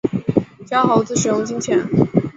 [0.65, 1.87] 教猴子使用金钱